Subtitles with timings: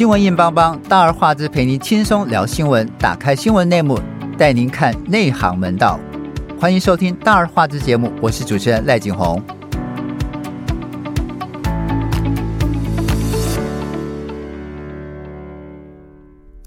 [0.00, 2.88] 新闻硬邦邦，大而化之，陪您轻松聊新闻。
[2.98, 4.00] 打开新闻内幕，
[4.38, 6.00] 带您看内行门道。
[6.58, 9.42] 欢迎收听大而化之节目，我是主持人赖景红。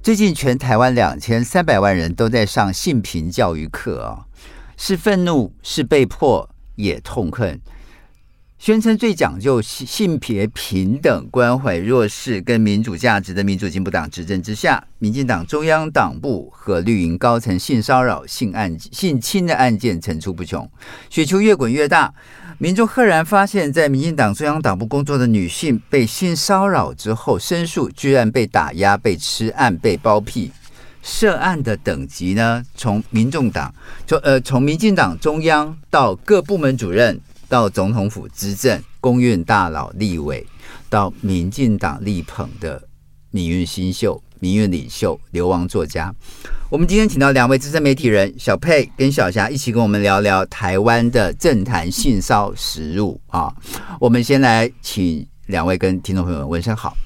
[0.04, 4.30] 最近，全台湾两千三百万人都在上性平教育课啊，
[4.78, 7.60] 是愤怒，是被迫，也痛恨。
[8.64, 20.66] 宣称最讲究性别平等、关怀弱势跟民主价值的民主进步党执政之下，民进党中央党部和绿营高层性骚扰、性案、性侵的案件层出不穷，
[21.10, 22.14] 雪球越滚越大。
[22.58, 30.54] 民众赫然发现，在民进党中央党部工作的女性被性骚扰之后，申诉居然被打压、被吃案、被包庇。
[31.02, 33.76] 涉案的等级呢，从民众党，
[34.08, 37.20] 从呃从民进党中央到各部门主任。
[37.54, 40.44] 到总统府执政、公院大佬、立委，
[40.90, 42.82] 到民进党力捧的
[43.30, 46.12] 民运新秀、民运领袖、流亡作家，
[46.72, 53.54] 我们今天请到两位资深媒体人小佩跟小霞一起跟我们聊聊台湾的政坛性骚实务啊。
[54.00, 56.98] 我们先来请两位跟听众朋友们问声好。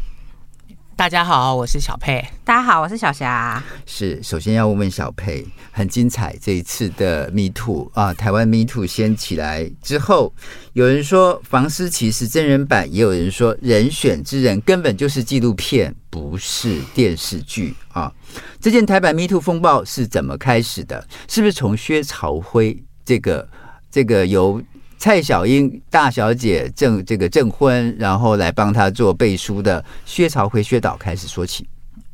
[0.97, 2.25] 大家好，我是小佩。
[2.43, 3.63] 大家好，我是小霞。
[3.85, 10.33] 是，首先要问问小佩，很精彩这一次的 Me Too 啊，台湾 Me Too 掀起来之后，
[10.73, 18.11] 有人说房思琪是真人版，也有人说人选之人根本就是纪录片，不是电视剧啊。
[18.59, 21.07] 这件台版 Me Too 风暴是怎么开始的？
[21.27, 22.75] 是不是从薛朝辉
[23.05, 23.47] 这个
[23.91, 24.59] 这个由？
[24.97, 31.67] 蔡小英大小姐证这个证婚，然后来帮她做背书的薛朝辉薛导开始说起。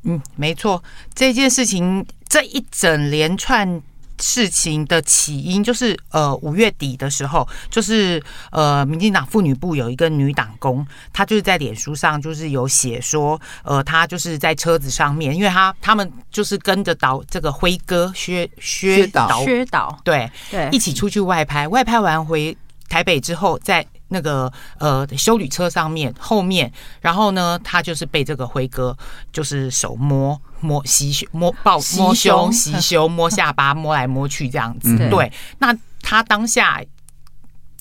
[0.04, 0.84] 嗯，没错，
[1.16, 3.82] 这件事情这一整连串
[4.20, 22.58] 事情的起因，就是呃五月底的时候，就是呃民进党妇女部有一个女党工，她就是在脸书上就是有写说，呃她就是在车子上面，因为她他们就是跟着导这个辉哥薛薛导薛导对对一起出去外拍，外拍完回。
[22.94, 26.72] 台北之后，在那个呃修旅车上面后面，
[27.02, 28.96] 然后呢，他就是被这个辉哥
[29.32, 34.96] 就是手摸摸袭胸摸抱摸胸袭胸摸下巴摸来摸去这样子。
[35.00, 36.84] 嗯、对，那他当下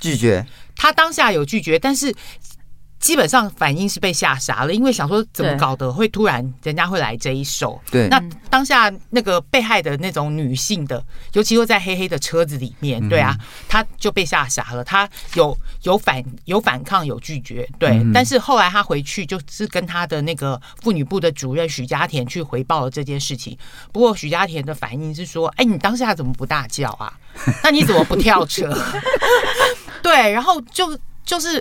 [0.00, 2.14] 拒绝，他当下有拒绝，但是。
[3.02, 7.78] 基本上反应是被吓傻了，因为想说怎么搞的会突然人家会来这一手？
[7.90, 13.36] 对，那当下那个被害的那种女性的，尤其又在黑黑的车子里面，对啊，
[13.68, 14.84] 她就被吓傻了。
[14.84, 23.58] 她有有反有反抗有拒绝，对，但是后来她回去就是跟她的那个妇女部的主任许家田去回报了这件事情。
[23.92, 27.12] 不过许家田的反应是说：“哎，你当下怎么不大叫啊？
[27.64, 28.72] 那你怎么不跳车？”
[30.00, 31.60] 对，然后就就是。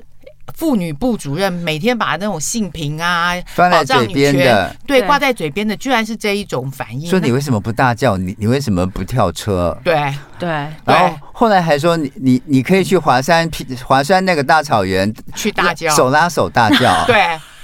[0.55, 7.09] 妇女部主任每天把那种性平啊、保障女权，对，挂在嘴边的，居然是这一种反应。
[7.09, 8.17] 说你为什么不大叫？
[8.17, 9.77] 你你为什么不跳车？
[9.83, 10.49] 对对。
[10.85, 13.49] 然后后来还说你你你可以去华山
[13.85, 16.93] 华山那个大草原去大叫，手拉手大叫。
[17.07, 17.15] 对。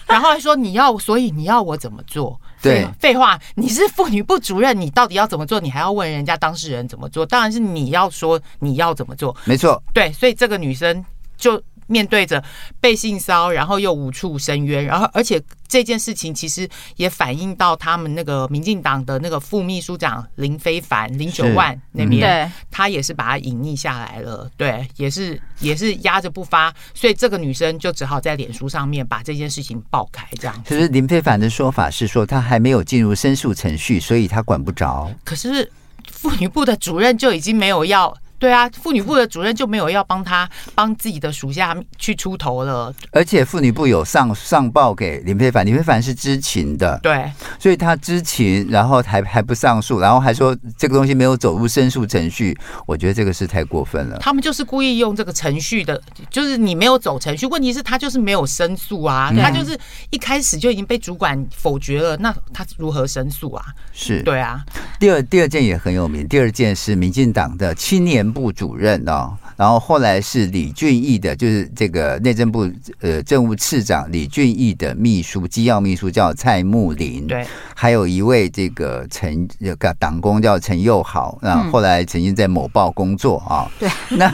[0.07, 2.39] 然后还说你要，所以你要我怎么做？
[2.61, 5.59] 对，废话，你是妇女部主任，你到底要怎么做？
[5.59, 7.25] 你还要问人家当事人怎么做？
[7.25, 9.35] 当然是你要说你要怎么做。
[9.43, 9.83] 没错。
[9.93, 11.03] 对，所以这个女生
[11.35, 11.61] 就。
[11.87, 12.43] 面对着
[12.79, 30.63] 被性骚，然后又无处申冤，然后而且这件事情其实也反映到他们那个民进党的那个副秘书长林非凡林九万那边，对，他也是把他隐匿下来了，对，也是也是压着不发，所以这个女生就只好在脸书上面把这件事情爆开，这样。
[30.65, 35.11] 可是林非凡的说法是说，他还没有进入申诉程序，所以他管不着。
[35.23, 35.69] 可是
[36.11, 38.15] 妇女部的主任就已经没有要。
[38.39, 54.17] 对啊，妇女部的主任就没有要帮他帮自己的属下去出头了，而且妇女部有上上报给林飞凡，林飞凡是知情的，对，所以他知情，然后还还不上诉，然后还说这个东西没有走入申诉程序，我觉得这个是太过分了。
[54.19, 59.77] 他们就是故意用这个程序的，就是你没有走程序，问题是他就是没有申诉啊，他就是
[60.11, 63.65] 一开始就已经被主管否决了，那他如何申诉啊？
[63.94, 64.63] 是对啊。
[65.00, 72.69] 第二第二件也很有名，第二件是民进党的青年部主任哦，然后后来是李俊毅的，就是这个内政部
[73.01, 77.45] 呃政务次长李俊毅的秘书机要秘书叫蔡木林，对，
[77.75, 84.33] 还有一位这个陈这个党工叫陈佑豪，那后后来曾经在某报工作啊，对，那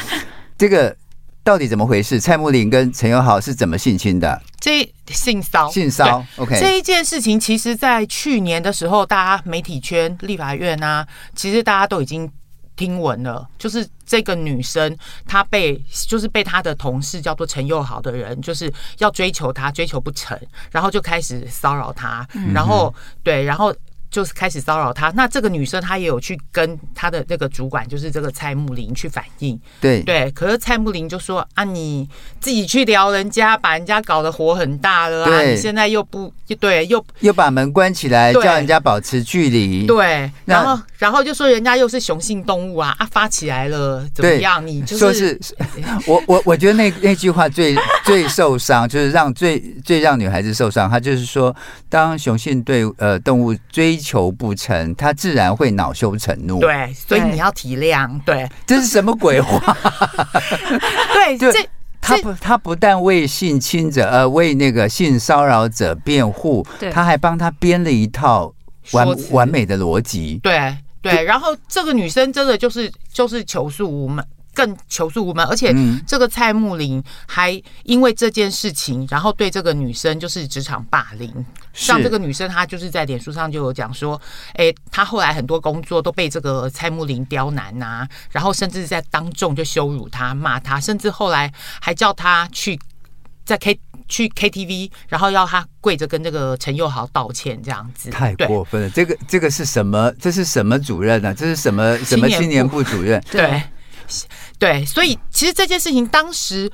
[0.58, 0.94] 这个
[1.42, 2.20] 到底怎么回事？
[2.20, 4.42] 蔡木林跟陈佑豪是怎么性侵的？
[4.60, 12.30] 这性骚性骚，OK，这一件事情其实，在去年的时候，大家媒体圈、立法院啊，其实大家都已经。
[12.80, 14.96] 听闻了，就是这个女生
[15.26, 15.76] 她被
[16.08, 20.40] 就是被她的同事叫做陈又豪的人，就是要追求她，追求不成，
[20.70, 23.74] 然后就开始骚扰她，然后对，然后。
[24.10, 29.58] 就是开始骚扰他，那这个女生她也有去跟她的那个主管，就是这个蔡木林去反映。
[29.80, 32.08] 对对，可是蔡木林就说啊，你
[32.40, 39.86] 自己去撩人家，把人家搞得火很大了啊，你现在又不对，又又把门关起来，叫人家保持距离。
[39.86, 44.66] 对，然后然后就说人家又是雄性动物啊，啊发起来了怎么样？
[44.66, 45.38] 你就是
[46.06, 50.90] 我我我觉得那那句话最最受伤，就是让最最让女孩子受伤。
[50.90, 51.54] 她就是说，
[51.88, 56.58] 当雄性对呃动物追求不成，他自然会恼羞成怒。
[56.58, 58.20] 对，所以你要体谅。
[58.24, 59.76] 对，这是什么鬼话？
[61.14, 61.52] 对，这
[62.00, 68.52] 他不，他不但为性侵者呃为那个性骚扰者辩护，他还帮他编了一套
[68.92, 70.40] 完完美的逻辑。
[70.42, 74.24] 对对，然后这个女生真的就是就是求诉无门。
[74.54, 75.74] 更求助无门，而且
[76.06, 77.50] 这个蔡慕林还
[77.84, 81.32] 因为这件事情，然后对这个女生就是职场霸凌。
[81.72, 84.20] 像这个女生，她就是在脸书上就有讲说，
[84.54, 92.78] 哎，她后来很多工作都被这个蔡慕林刁难呐，然后甚至在当众就羞辱她、骂她，甚至后来还叫她去
[93.44, 98.90] 在 K 去 KTV，然后要她跪着跟这个陈佑豪道歉，这样子太过分了。
[98.90, 100.12] 这个这个是什么？
[100.18, 101.32] 这是什么主任呢？
[101.32, 103.22] 这是什么什么青年部主任？
[103.30, 103.62] 对。
[104.58, 106.70] 对，所以其实这件事情当时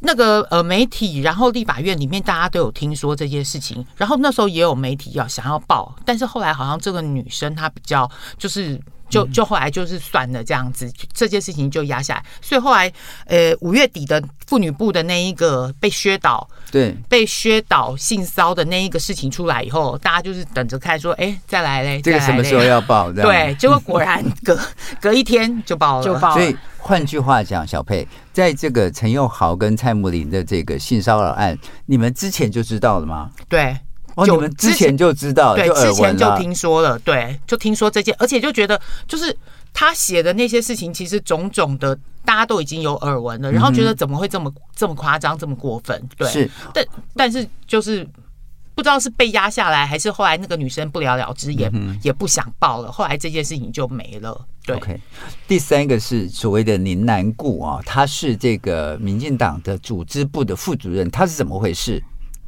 [0.00, 8.80] 那个呃媒体，然后立法院里面大家都有听说这件事情，然后那时候也有媒体要想要报，但是后来好像这个女生她比较就是。
[9.12, 12.24] 就就后来就是算了这样子，这件事情就压下来。
[12.40, 12.90] 所以后来，
[13.26, 23.12] 呃，五月底的妇女部的那一个被削倒，对，被削倒性骚的那一个事情出来以后，大家就是等着看，说，哎，再来嘞，这个什么时候要报？
[23.12, 24.58] 对，结果果然 隔
[24.98, 26.34] 隔一天就报了，就报了。
[26.34, 33.30] 所以换句话讲，小佩，在这个陈佑豪跟蔡慕林的这个性骚扰案，你们之前就知道了吗？
[33.48, 33.76] 对。
[34.14, 39.36] 哦，你们之前就知道，对，之前就听说了，对，就听说这件，而且就觉得，就是
[39.72, 46.08] 他写的那些事情，其实种种的，大家都已经有耳闻了，然后觉得怎么会这么这么夸张，这么过分？
[46.16, 46.84] 对，是，但
[47.16, 48.06] 但是就是
[48.74, 51.70] 不知道是被压下来，还是后来那个女生不了了之，也
[52.02, 54.46] 也不想报了，后来这件事情就没了。
[54.64, 55.00] 对，OK。
[55.48, 62.02] 第三个是所谓的宁南固啊，他是这个民进党的组织部的副主任，他是怎么回事？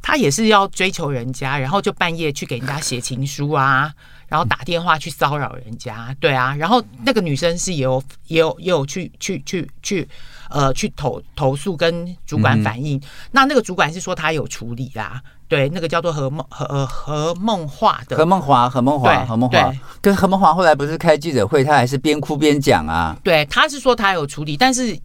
[0.07, 3.91] 他也是要追求人家，然后就半夜去给人家写情书啊，
[4.27, 10.07] 然后打电话去骚扰人家，对啊，然后那个女生是也有也有也有去去去去
[10.51, 18.15] 呃去投投诉跟主管反映，嗯、那那个主管是说他有处理啦，对，那个叫做何梦何何梦华的。
[18.15, 24.95] 何梦华何梦华何梦华，跟何梦华后来不是开记者会，他还是边哭边讲啊，对，他是说他有处理，但是。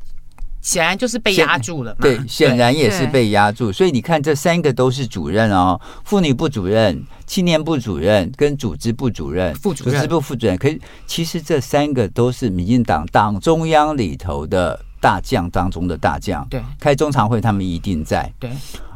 [0.61, 3.73] 显然就是被压住了嘛，对，显然也是被压住。
[3.73, 10.57] 所以你看，这三个都是主任哦，妇女部主任、青年部主任跟组织部主任、副主任、组织部副主任。
[10.59, 16.47] 可是其实这三个都是民进党党中央里头的大将当中的大将。
[16.49, 18.31] 对，开中常会他们一定在。
[18.39, 18.51] 对。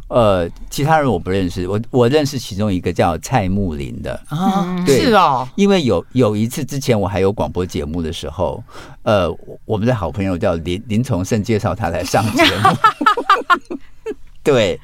[0.09, 4.13] 呃，其他人我不认识，我我认识其中一个叫蔡木林的。
[4.29, 8.63] 啊，对是哦，因为有有一次之前我还有广播节目的时候，
[9.03, 9.29] 呃，
[9.65, 13.77] 我们的好朋友叫林林崇盛介绍他来上节目，
[14.45, 14.79] 对，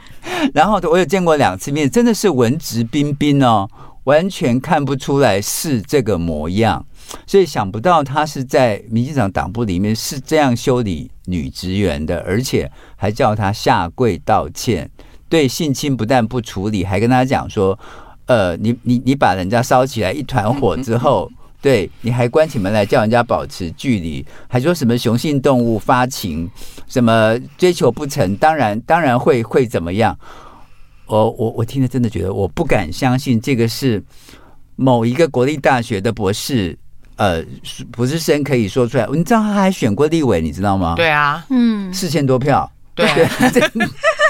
[0.54, 3.68] 然后我有见过两次面，真的是文质彬彬哦，
[4.04, 6.84] 完全看不出来是这个模样，
[7.26, 14.90] 所以想不到他是在民进党党部里面是这样修理女职员的，而且还叫他下跪道歉。
[15.30, 17.78] 对性侵不但不处理，还跟他讲说，
[18.26, 21.30] 呃，你你你把人家烧起来一团火之后，
[21.62, 26.50] 对，你还关起门来叫人家保持距离，还说什么雄性动物发情，
[26.88, 30.18] 什么追求不成，当然当然会会怎么样？
[31.06, 34.02] 我我我听了真的觉得我不敢相信，这个是
[34.76, 36.76] 某一个国立大学的博士，
[37.16, 37.42] 呃，
[37.92, 39.06] 博士生可以说出来。
[39.12, 40.94] 你知道他还选过立委，你知道吗？
[40.96, 42.70] 对啊，嗯，四千多票。
[42.94, 43.06] 对，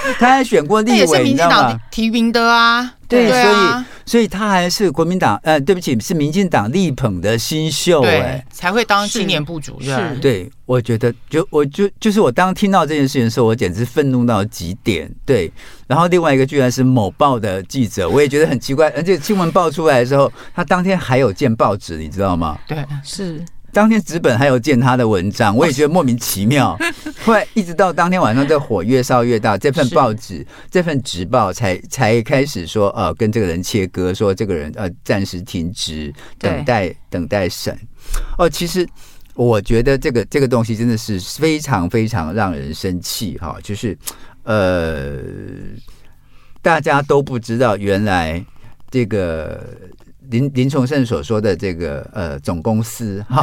[0.18, 2.94] 他还选过立委，也是民进党提名的啊。
[3.08, 10.20] 对，所以所以他还是国民党，呃，对不起，是民进党力捧的新秀，哎，才会当青年部主任。
[10.20, 15.12] 对，我觉得，就我就就是我当听到这件事情的时候，我简直愤怒到极点。
[15.26, 15.50] 对，
[15.88, 18.88] 然后另外一个居然是某报的记者，我也觉得很奇怪。
[18.90, 22.56] 而且新闻爆出来的时候，他当天还有见报纸，你知道吗？
[22.68, 23.44] 对，是。
[23.72, 26.76] 当天纸本还有见他的文章，我也觉得莫名其妙。
[27.24, 37.78] 后来一直到当天晚上，这火越烧越大，这份报纸、这份纸报才才开始说，呃，跟这个人切割，说这个人呃暂时停职，等待等待审。
[38.38, 38.86] 哦，其实
[39.34, 43.96] 我觉得这个这个东西真的是非常非常让人生气哈，就是
[44.44, 45.18] 呃，
[46.60, 48.44] 大家都不知道原来
[48.90, 49.64] 这个。
[50.30, 53.42] 林林崇胜所说的这个呃总公司哈，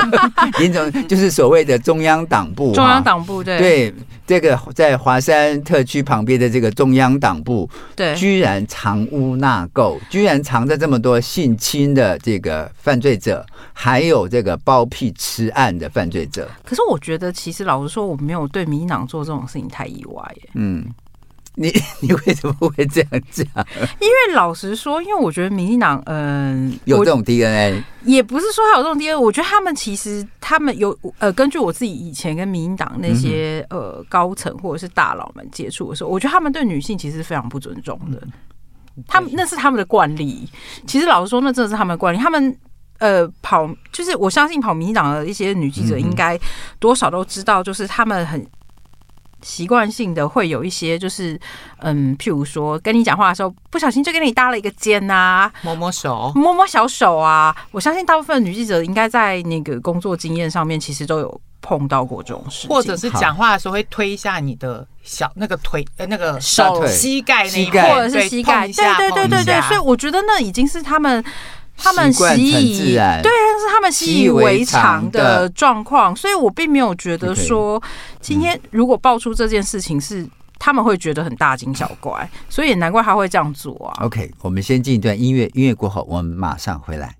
[0.60, 3.94] 林总就是所谓的中央党部，中央党部对对，
[4.26, 16.48] 这个在华山特区旁边的这个中央党部，对，居然藏污纳垢，居然藏着这么多性侵的这个犯罪者，还有这个包庇吃案的犯罪者。
[16.64, 20.50] 可是我觉得，其实老实说，我没有对民进党做这种事情太意外耶。
[20.54, 20.84] 嗯。
[21.58, 23.44] 你 你为什么会这样讲？
[24.00, 29.16] 因为老实说，因为我觉得民进党，嗯、呃，有这种 DNA，也不是说他有这种 DNA。
[29.16, 38.22] 我觉得他们其实他们有呃，根据我自己以前跟民进党那些呃高层或者是大佬们接触的时候，我觉得他们对女性其实是非常不尊重的。
[39.08, 40.48] 他们那是他们的惯例。
[40.86, 42.18] 其实老实说，那真的是他们的惯例。
[42.18, 42.56] 他们
[42.98, 46.38] 呃跑，就是我相信跑民进党的一些女记者，应该
[46.78, 48.46] 多少都知道，就是他们很。
[49.42, 51.38] 习惯性的会有一些，就是
[51.78, 57.54] 嗯，譬如说跟你讲话的时候，不小心就给你搭了一个肩呐、啊，摸摸手，摸摸小手啊。
[57.70, 69.60] 我相信大部分女记者应该在那个工作经验上面，其实都有碰到过这种事，或者是讲话的时候会推一下你的小那个腿，呃，那个手膝盖那一块，或者是膝盖，对对对对对。
[69.62, 71.24] 所以我觉得那已经是他们。
[71.78, 77.82] 他们习以对，但是他们习以为常的状况，所以我并没有觉得说
[78.20, 80.26] 今天如果爆出这件事情是
[80.58, 84.04] 他们会觉得很大惊小怪，所以也难怪他会这样做啊。
[84.04, 87.17] OK，我们先进一段音乐，音乐过后我们马上回来。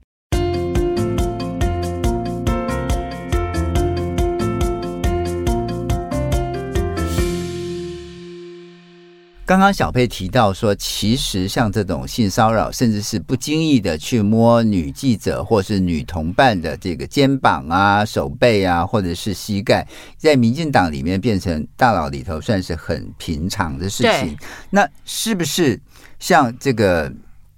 [9.49, 19.89] 刚刚小佩提到说，其实像这种性骚扰，甚至是不经意的去摸女记者或是女同伴的这个肩膀啊、手背啊，或者是膝盖，
[20.19, 24.37] 在民进党里面变成大佬里头算是很平常的事情。
[24.69, 25.81] 那是不是
[26.19, 27.11] 像这个，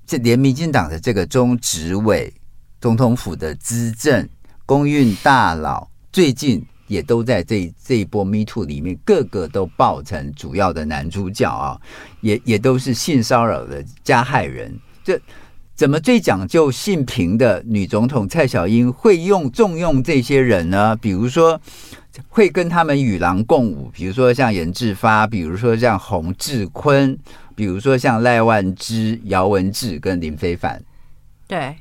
[0.06, 2.32] 这连民进党的这个中执委、
[2.80, 4.28] 总统府的资政、
[4.64, 6.64] 公运大佬，最近？
[6.90, 11.80] 也都在这这一波 Me Too 里面，个个都爆成主要的男主角啊，
[12.20, 14.76] 也也都是性骚扰的加害人。
[15.04, 15.16] 这
[15.76, 20.96] 怎么最讲究性平的女总统蔡小英会用重用这些人呢？
[20.96, 21.60] 比如说
[22.28, 27.16] 会跟他们与狼共舞，比如说像严志发，比如说像洪志坤，
[27.54, 30.82] 比如说像赖万之、姚文智跟林非凡。
[31.46, 31.76] 对，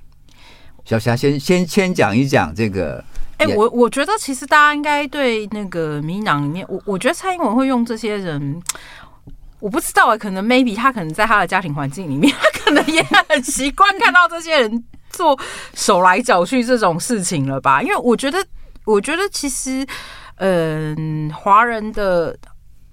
[0.85, 3.03] 小霞先先先讲一讲这个。
[3.39, 8.61] 哎、欸，我我觉得其实大家应该对那个民进党里面，我我觉得蔡英文会用这些人，
[9.59, 15.39] 我不知道啊，可能 maybe 他可能在他的家庭环境里面，他可能也很习惯看到这些人做
[15.73, 17.81] 手来脚去这种事情了吧？
[17.81, 18.45] 因为我觉得，
[18.85, 19.87] 我觉得其实，
[20.35, 22.37] 嗯，华人的。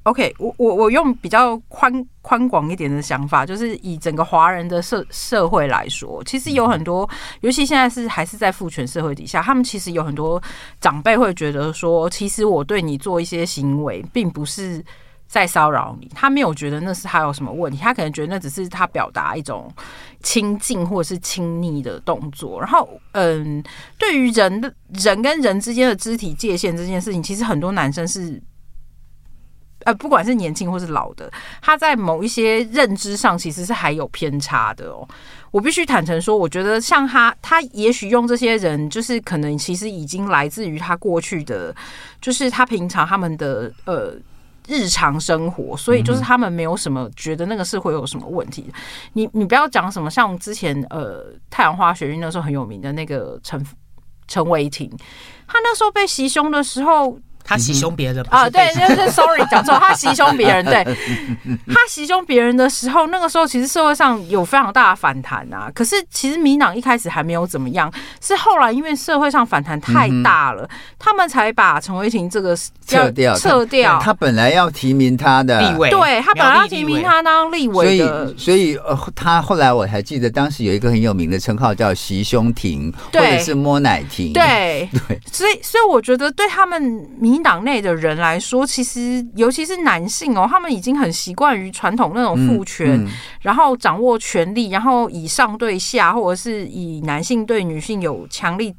[0.07, 7.09] OK，我我我用比较宽宽广一点的想法，就是以整个华人的社社会来说，其实有很多，
[7.41, 10.41] 尤其现在是还是在父权社会底下，他们其实有很多
[10.81, 14.81] 长辈会觉得说，其实我对你做一些行为，并不是
[15.27, 19.69] 在骚扰你，他没有觉得那是他有什么问题，他可能觉得那只是他表达一种
[20.23, 22.61] 亲近或者是亲昵的动作。
[22.61, 23.61] 然后，嗯，
[23.99, 28.41] 对于人的人跟人之间的肢体界限这件事情，其实很多男生是。
[29.87, 31.31] 呃，不管是年轻或是老的，
[31.63, 35.07] 他在某一些认知上其实是还有偏差的哦。
[35.53, 41.73] 我必须坦诚说，我觉得像他，他也许用这些人，就是可能其实已经来自于他过去的，
[42.21, 44.13] 就是他平常他们的呃
[44.67, 48.69] 日常生活，所以就是他们没有什么觉得那个是会有什么问题。
[49.13, 53.65] 你你不要讲什么，像之前呃太阳花学运那时候很有名的那个陈
[54.27, 54.91] 陈伟霆，
[55.47, 57.17] 他那时候被袭胸的时候。
[57.47, 60.83] 他袭胸别人啊，对，就是 sorry 讲错，他袭胸别人，对，
[61.73, 65.71] 他袭胸别人的时候，那个时候其实社会上有非常大的反弹啊。
[65.73, 67.89] 可是其实民党一开始还没有怎么样，
[68.21, 74.01] 是后来因为社会上反弹太大了，他们才把陈伟霆这个撤掉，撤掉。
[74.03, 75.61] 他本来要提名他的。
[75.61, 84.89] 立委，对他本来要提名他当立委的，所以所以呃，他后来我还记得当时有一个很有名的称号叫袭胸亭，或者是摸奶亭，对。
[85.07, 86.83] 对，所以所以我觉得对他们
[87.21, 87.36] 民。
[87.37, 93.09] 民党内的人来说，其实尤其是男性哦，他们已经很习惯于传统那种父权，嗯嗯、
[93.43, 98.75] 然后掌握权力，然后以上对下，或者是以男性对女性有强力，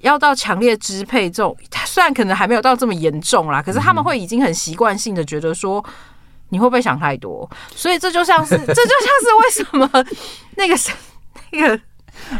[0.00, 5.82] 要到强烈支配这种，虽然可能还没有到这么严重啦，可是他们会已经很习惯性的觉得说，
[6.50, 7.48] 你会不会想太多？
[7.74, 9.90] 所以这就像是，这就像是为什么
[10.56, 10.76] 那个
[11.52, 11.80] 那个。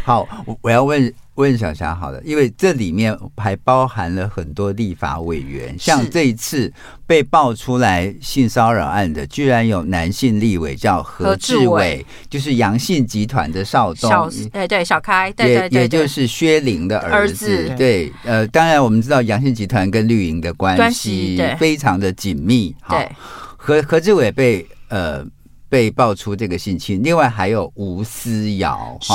[0.05, 6.71] 好，我我要问问小霞好了，因为这里面还包含了很多立法委员，像这一次
[7.07, 17.75] 被爆出来性骚扰案的，居然有男性立委叫何志伟，就是阳信集团的少东，小对对小开，对对对，对，也就是薛凌的儿子，儿子。
[17.75, 23.01] 对，呃，当然我们知道阳信集团跟绿营的关系非常的紧密，好，
[23.57, 25.25] 何何志伟被呃。
[25.73, 29.11] 被爆出这个性侵，另外还有吴思瑶，是。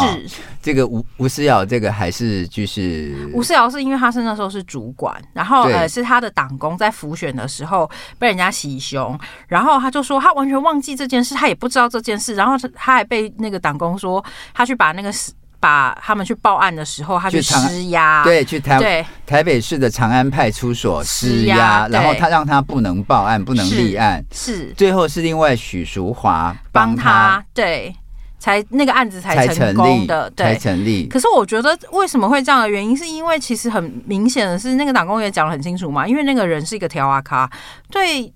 [0.60, 7.88] 这个吴吴思瑶，这个还是就是吴思瑶，是因为他是那时候是主管，然后呃是他的党工在浮选的时候
[8.18, 14.22] 被人家袭胸，然后他就说他完全忘记这件事，他也不知道这件事，然后他还被那个党工说
[14.52, 15.12] 他去把那个
[15.60, 19.04] 把他们去报案的时候，他去施压，对，去台对。
[19.26, 27.94] 台北市的长安派出所施压，然后他让他不能报案，不能立案，是，是最后是另外许淑华帮他，他，对，
[28.38, 31.06] 才那个案子才成功的，对，才成立。
[31.06, 37.50] 可是我觉得为什么会这样的原因，是因为其实很明显的是，那个党工也讲的很清楚嘛，因为那个人是一个条啊卡，
[37.90, 38.32] 对。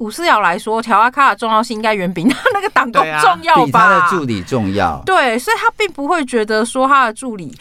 [0.00, 3.64] 吴思瑶来说，条阿卡的重要性应该远比他那个党工重要吧？
[3.66, 5.00] 比他的助理重要。
[5.04, 7.54] 对，所以他并不会觉得说他的助理。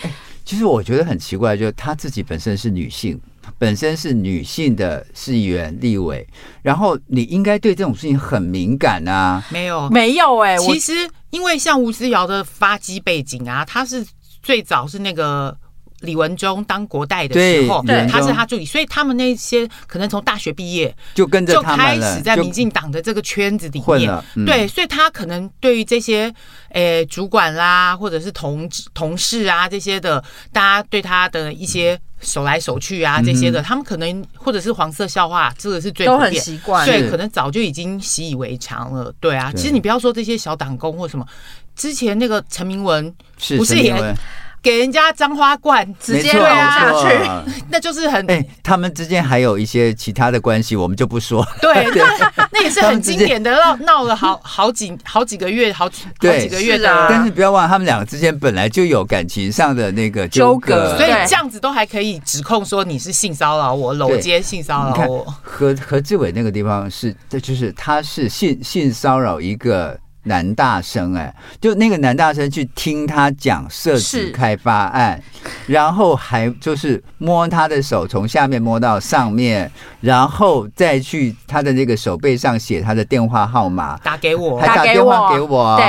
[0.45, 3.19] 其实我觉得很奇怪，就是他自己本身是女性，
[3.57, 6.25] 本身是女性的市议员、立委，
[6.61, 9.43] 然后你应该对这种事情很敏感啊。
[9.49, 10.59] 没有，没有哎、欸。
[10.59, 14.07] 其实，因为像吴思瑶的发迹背景啊，他是
[14.41, 15.55] 最早是那个。
[16.01, 26.33] 李文忠当国代的时候，对，他是他助理，所以他们那些可能从大学毕业就跟着他们就开始在民进党的这个圈子里面，嗯、对，所以他可能对于这些
[26.69, 36.07] 诶、欸、主管啦，或者是同同事啊这些的，大家对他的一些手来手去啊这些的，嗯、他们可能或者是黄色笑话，这个是最
[36.39, 39.51] 习惯，对，可能早就已经习以为常了，对啊。
[39.53, 41.27] 其实你不要说这些小党工或什么，
[41.75, 43.13] 之前那个陈明文
[43.57, 44.15] 不是也。
[44.61, 48.29] 给人家脏花罐直接扔下去， 那就是很。
[48.29, 51.45] 哎，他们之间还有一些其他的关系，我们就不说。
[51.61, 51.87] 对，
[52.51, 57.07] 那也是很经典的，闹闹了好好几好几个月，好几好几个月的。
[57.09, 65.25] 但是不要忘了，他们两个之间本来就有感情上的那个纠葛，所以这样子都还可以指控说你是性骚扰我，搂肩性骚扰我。
[65.41, 69.97] 何何志伟那个地方是，这就是他是性性骚扰一个。
[70.29, 75.21] 男大生哎，就那个男大生去听他讲社子开发案，
[75.65, 85.75] 然后还就是摸他的手，从下面摸到上面，然后再去他的那个手背上写他的电话号码，打给我，还打电话给我。
[85.77, 85.85] 对，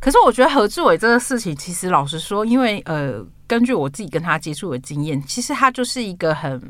[0.00, 6.60] 可是我觉得何志伟这个事情，其实老实说，因为呃，根据我自己跟他接触的经验，其实他就是一个很。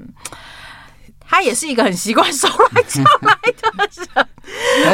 [1.27, 4.27] 他也是一个很习惯手来 脚来的人，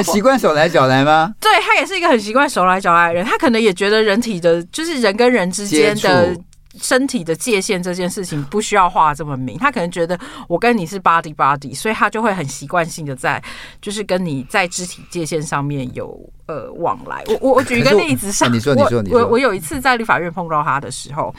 [0.03, 1.35] 还习惯手来脚来吗？
[1.41, 3.25] 对，他也是一个很习惯手来脚来的人。
[3.25, 6.37] 他可能也觉得人体的，就是人跟人之间的
[6.81, 9.59] 身体的界限这件事情不需要画这么明。
[9.59, 13.43] 他可能觉得我跟你是 body body，所以他就会很习惯性的在，
[13.83, 17.23] 就是跟你在肢体界限上面有呃往来。
[17.27, 21.35] 我我我举一个例子，上你说你说你说，我我有一次在立法院碰到他的时候，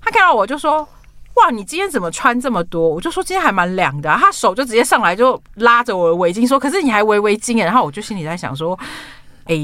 [0.00, 0.86] 他看到我就说。
[1.34, 2.88] 哇，你今天怎么穿这么多？
[2.88, 8.78] 我就说今天还蛮凉的啊，他手就直接上来就拉着我的围巾说：“可是你还围围巾耶。”然后我就心里在想说
[9.46, 9.56] ：“哎，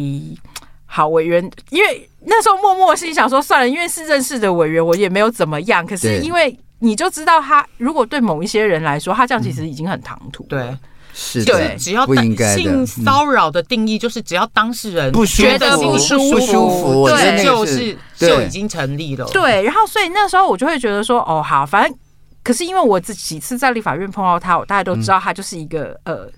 [0.87, 5.87] 好委员，因为那时候默默心里想说算了，因为是认识的委员，我也没有怎么样。
[5.87, 10.76] 可是因为你就知道他，如果对某一些人来说，他这样其实已经很唐突。”对。
[11.12, 12.06] 是对，只要
[12.54, 19.26] 性骚扰的定义就是只要当事人觉得不舒服，不舒服，对，就是就已经成立了。
[19.32, 21.98] 对，然后所以那时候我就会觉得说，哦，好，反正
[22.42, 26.28] 可是因为我这几次在立法院碰到他，我大家都知道他就是一个呃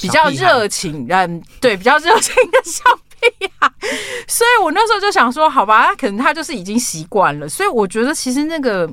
[0.00, 2.82] 比较热情，嗯，对，比较热情的小
[3.20, 3.70] 屁孩，
[4.26, 7.48] 所以我那时候就想说，好吧，可能他就是已经习惯了。
[7.48, 8.90] 所以我觉得其实那个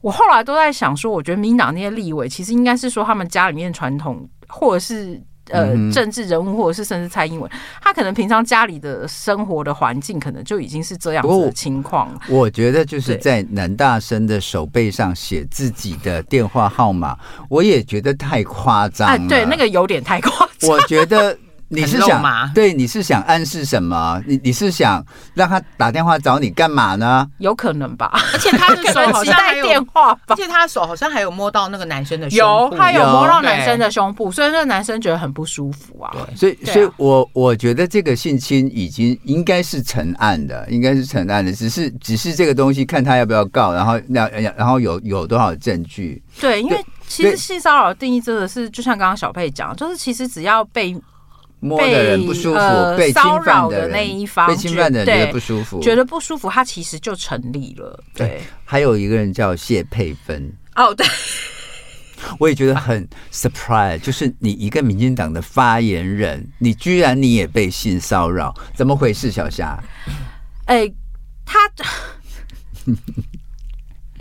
[0.00, 4.28] 我后来都在想说，我觉得民党那些立委其实应该是说他们家里面传统。
[4.48, 12.08] 或者是呃政治人物，或者是甚至蔡英文，他可能平常家里的生活的环境，可能就已经是这样子的情况。
[12.28, 17.16] 我觉得就是在男大生的手背上写自己的电话号码，
[17.48, 19.14] 我也觉得太夸张了。
[19.14, 20.70] 哎，对，那个有点太夸张。
[20.70, 21.36] 我觉得。
[21.68, 22.22] 你是想
[22.54, 22.72] 对？
[22.72, 24.22] 你是想暗示什么？
[24.26, 27.28] 你你是想让他打电话找你干嘛呢？
[27.38, 28.12] 有可能吧。
[28.32, 36.12] 而且他的手 好像还有电话，而且他的手好像还有摸到那个男生的胸部，有他有摸到男生的胸部，所以那个男生觉得很不舒服啊。
[36.12, 46.22] 对，所以所以我我觉得这个性侵已经应该是成案的，应该是成案的，只是只是这个东西看他要不要告，然后那然后有有多少证据？
[46.40, 50.96] 对，因为其实性骚扰的定义真的是就像刚刚小佩讲，就是其实只要被。
[51.60, 57.98] 摸的人不舒服，呃、被侵犯的那一方，被侵犯的人觉得不舒服，觉得不舒服，他其实就成立了。
[58.14, 60.52] 对，对还有一个人叫谢佩芬。
[60.74, 61.06] 哦，对，
[62.38, 69.30] 我也觉得很 surprise，就是你一个民进党的发言人，你居然你也被性骚扰，怎么回事？
[69.30, 69.82] 小霞，
[70.66, 70.94] 哎、欸，
[71.44, 71.58] 他。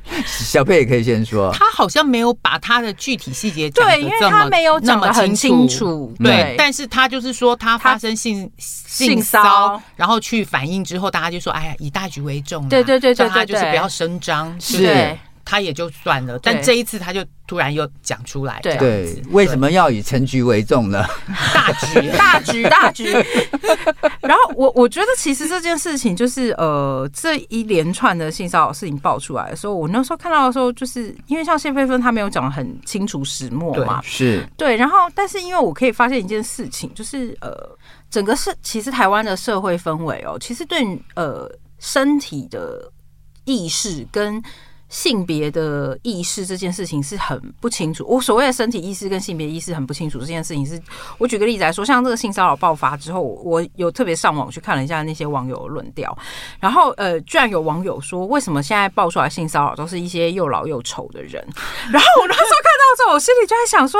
[0.25, 15.17] 小佩也可以先说，他好像没有把他的具体细节讲对，因为他没有讲的很清楚，对，但是他就是说他发生性性骚，然后去反映之后，大家就说，哎呀，以大局为重，对对对对，他就是不要声张，是。
[15.45, 21.05] 他也就算了，但这一次他就突然又讲出来，对，对，为什么要以成局为重呢？
[21.53, 23.05] 大局， 大局，大局。
[24.21, 34.75] 然后我我觉得其实这件事情就是呃，这一连串的性骚扰事情爆出来的时候，我那时候看到的时候，就是因为像谢飞芬他没有讲的很清楚始末嘛，是对。
[34.75, 37.51] 然后，但是因为我可以发现一件事情，就是呃，
[38.09, 42.91] 整个是其实台湾的社会氛围哦，其实对呃身体的
[43.43, 44.41] 意识跟。
[44.95, 48.05] 性别的意识这件事情是很不清楚。
[48.07, 50.81] 我所谓的身体意识跟性别意识很不清楚这件事情是，
[51.17, 56.17] 我举个例子来说，像这个性骚扰爆发之后，我有特别上网去看了一下那些网友的论调，
[56.61, 61.45] 然后呃，居然有网友说，为什么现在爆出来性骚扰都是一些又老又丑的人？
[61.91, 63.99] 然后我那时候看到之后，我心里就在想说。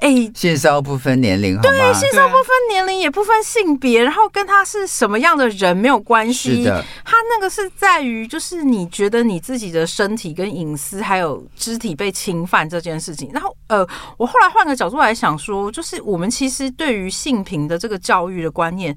[0.00, 6.56] 哎，性骚扰不分年龄，对，性骚扰不分年龄，也不分性别，然后跟他是什么样的人没有关系。
[6.56, 13.30] 是的，他那个是在于，就是你觉得你自己的身体跟隐私还有肢体被侵犯这件事情。
[13.32, 13.86] 然后，呃，
[14.18, 18.94] 我后来换个角度来想说，就是我们其实对于性平的这个教育的观念，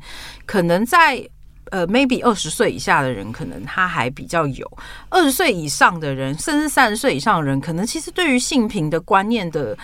[0.47, 1.23] 可能在
[1.69, 4.65] 呃，maybe 二十岁以下的人，可能他还比较有；
[5.09, 9.77] 二十岁以上的人，甚至三十岁以上的人，可能其实对于性平的观念的。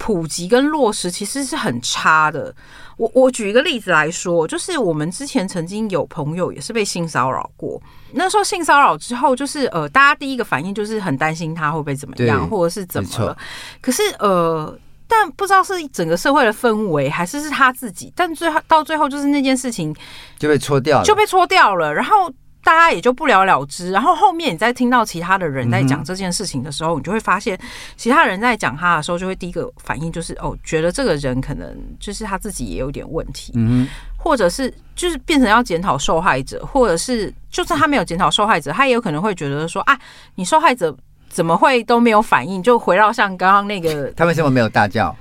[0.00, 2.52] 普及跟落实其实是很差的。
[2.96, 7.80] 我我举一个例子来说，就是我们之前曾经有朋友也是被性骚扰过。
[8.12, 13.36] 那时候性骚扰之后，就是呃，大家第一个反应就是很担心他会不会怎么样，或者是怎么了。
[13.82, 14.74] 可是呃，
[15.06, 18.10] 但不知道是整个社会的氛围，还是是他自己。
[18.16, 19.94] 但最后到最后，就是那件事情
[20.38, 21.92] 就被戳掉了，就被戳掉了。
[21.92, 22.32] 然后。
[22.62, 27.58] 大家也就不了了之，然后后面你再听到其他的人在讲这件事情的时候，你就会发现，
[27.96, 39.98] 其他人在讲他的时候，就会第一个反应就是哦，觉得这个人可能就是他自己也有点问题，嗯，或者是就是变成要检讨受害者，或者是就算他没有检讨受害者，他也有可能会觉得说啊，
[40.34, 40.94] 你受害者
[41.28, 42.62] 怎么会都没有反应？
[42.62, 45.14] 就回到像刚刚那个， 他为什么没有大叫？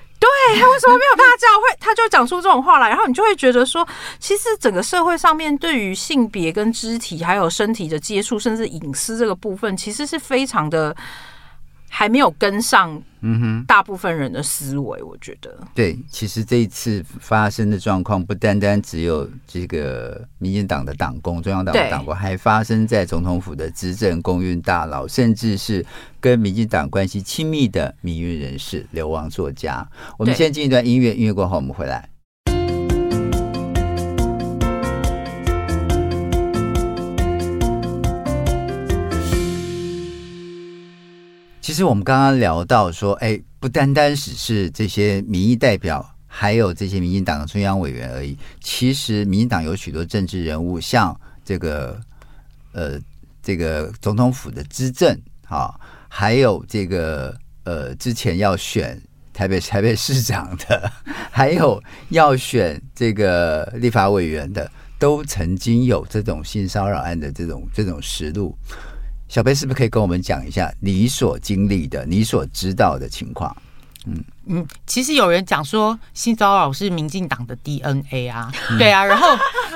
[0.47, 1.55] 对，他为什么没有他这样？
[1.61, 3.87] 会他就讲出这种话来，然后你就会觉得说，
[4.19, 10.95] 其实整个社会上面对于性别跟肢体还有身体的接触，甚至隐私这个部分，其实是非常的。
[11.89, 15.99] 还没有跟上，嗯哼，大部分人的思维，我觉得、嗯、对。
[16.09, 25.85] 其实这一次发生的状况，不单单只有这个民进党的党工、中央党的党工，还发生在总统府的执政公运大佬，甚至是
[26.21, 29.85] 跟民进党关系亲密的民运人士、流亡作家。
[30.17, 32.09] 我们先进一段音乐，音乐过后我们回来。
[41.79, 48.37] 实我们刚刚聊到说，哎，不单单只是这些民意代表，还有这些民进党的中央委员而已。
[48.59, 51.97] 其实民进党有许多政治人物，像这个
[52.73, 52.99] 呃，
[53.41, 55.73] 这个总统府的资政啊，
[56.09, 59.01] 还有这个呃，之前要选
[59.33, 60.91] 台北 台北市长的，
[61.31, 68.53] 还有要选这个立法委员的，都曾经有这种性骚扰案的这种这种实录。
[69.29, 73.55] 小贝是不是可以跟我们讲一下你所经历的、你所知道的情况？
[74.05, 79.27] 嗯嗯，其实有人讲说性骚扰是民进党的 DNA 啊，对啊，然后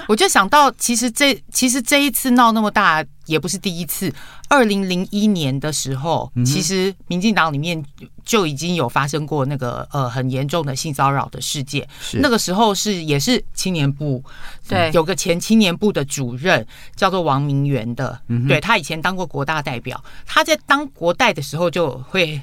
[0.07, 4.13] 我就想到，其实这其实这一次闹那么大也不是第一次。
[4.49, 7.83] 二零零一年的时候，其实民进党里面
[8.23, 11.87] 就已经有发生过那个呃很严重的性骚扰的事件。
[12.13, 14.23] 那个时候是也是青年部，
[14.67, 22.39] 对，有个前青年部的主任叫做王明元的，对，他以前当过国大代表，他在当国代的时候就会。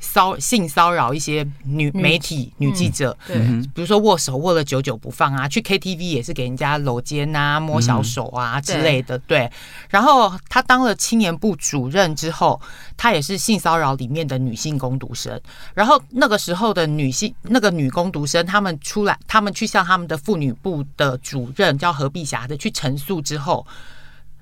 [0.00, 9.50] 骚性骚扰一些女媒体女记者，嗯，对，比如说握手握了久久不放啊，去 KTV 也是给人家搂肩啊、摸小手啊之类的，对。
[9.90, 12.60] 然后他当了青年部主任之后，
[12.96, 15.40] 他也是性骚扰里面的女性攻读生。
[15.74, 23.66] 然后那个时候的女性那个女工读生，他们出来，他们去向他们的妇女部的主任叫何碧霞的去陈述之后，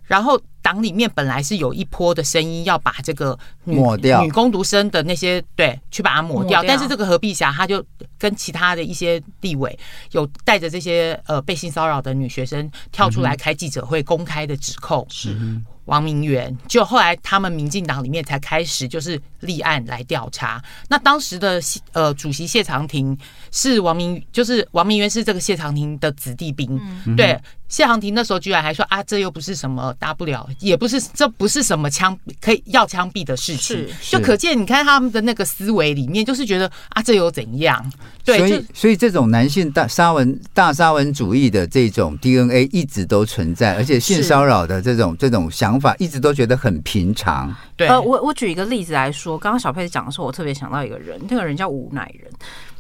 [0.04, 0.40] 然后。
[0.66, 7.84] 党里面本来是有一波的声音要把这个抹掉女工读生的那些对，去把它抹掉，但是这个何碧霞她就
[8.18, 9.78] 跟其他的一些立委
[10.10, 15.38] 有带着这些呃被性骚扰的女学生跳出来开记者会，公开的指控是。
[15.86, 20.60] 王明元，就后来他们民进党里面才开始就是立案来调查。
[20.88, 21.60] 那当时的
[21.92, 23.16] 呃主席谢长廷
[23.52, 26.76] 是王明，就是王明元是这个谢长廷的子弟兵，
[27.06, 27.38] 嗯、对。
[27.68, 37.92] 谢航廷那时候居然还说啊，这又不是什么大不了，也不是这不是什么枪可以要枪毙的事情，就可见你看他们的那个思维里面，就是觉得啊，这又怎样？
[38.24, 47.54] 对，所以所以这种男性大沙文大沙文主义的这种 DNA 一直都存在，而且性骚扰的这种这种想法一直都觉得很平常。
[47.76, 52.30] 对，呃，我我举一个例子来说，刚刚小佩讲的时候，我特别想到一个人，那个人叫吴乃仁。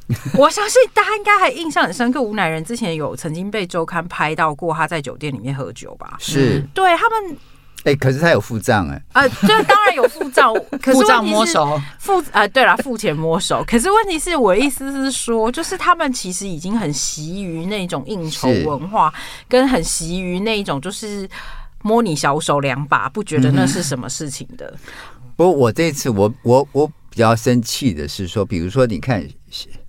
[0.38, 6.16] 我相信大家应该还印象很深刻，吴乃仁之前有曾经被周刊拍到过他在酒店里面喝酒吧？
[6.20, 7.36] 是，对他们，
[7.78, 13.64] 哎、欸，可是他有付账哎，啊，对，当然有付账， 付账摸手，付啊，对了，付钱摸手。
[13.66, 19.12] 可是问题是我的意思是说，就是他们其实已经很习于那种应酬文化，
[19.48, 21.28] 跟很习于那一种就是
[21.82, 24.72] 摸你小手两把，不觉得那是什么事情的。
[24.76, 29.28] 嗯、不过我这次我我我比较生气的是说，比如说你看。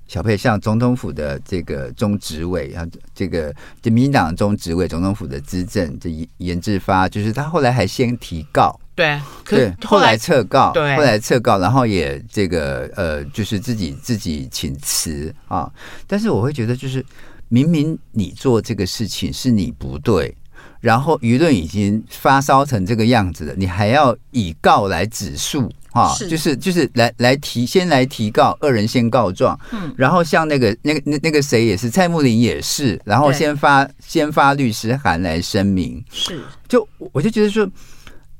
[0.07, 15.69] 小佩像总统府的这个中执委啊，这个这民进党中执委总统府的资政这颜志发，就是他后来还先提告，对，对，后来撤告，对，后来撤告，然后也这个呃，就是自己自己请辞啊。
[16.07, 17.05] 但是我会觉得，就是
[17.49, 20.33] 明明你做这个事情是你不对，
[20.79, 25.69] 然后舆论已经发烧成这个样子了，你还要以告来指诉。
[25.91, 37.67] 啊，就是就是来来提，先来提告，二人先告状，嗯，然后像那个那个那那个谁也是，蔡慕林也是，然后先发先发律师函来声明，是，就我就觉得说。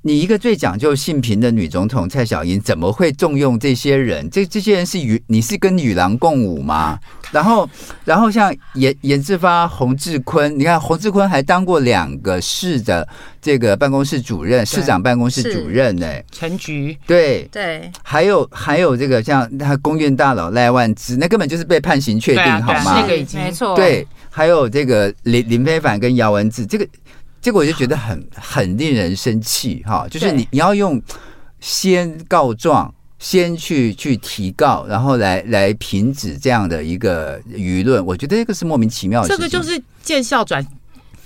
[0.08, 4.30] 你一个最讲究性平的女总统蔡小英，怎么会重用这些人？
[4.30, 6.98] 这这些人是与你是跟与狼共舞吗？
[7.34, 7.70] 然后，
[8.06, 13.06] 然后像严严志发、洪志坤，你看洪志坤还当过两个市的
[13.42, 16.08] 这个办公室主任、市长办公室主任呢。
[16.32, 23.02] 陈菊，对对，还有还有这个像他公院大佬赖万枝，那根本就是被判刑确定，好吗？
[23.02, 23.76] 那个已经没错。
[23.76, 26.88] 对，还有这个林林非凡跟姚文智，这个。
[27.42, 31.02] 结果我就觉得很很令人生气哈，就是你你要用
[31.60, 39.28] 先告状，先去去提告，然后来来停止这样的一个舆论，我觉得这个是莫名其妙的。
[39.28, 40.66] 这个就是见效转